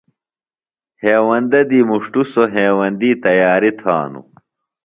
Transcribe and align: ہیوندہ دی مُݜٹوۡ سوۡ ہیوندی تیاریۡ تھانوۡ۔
ہیوندہ 1.01 1.61
دی 1.69 1.79
مُݜٹوۡ 1.89 2.27
سوۡ 2.31 2.49
ہیوندی 2.53 3.11
تیاریۡ 3.23 3.75
تھانوۡ۔ 3.79 4.27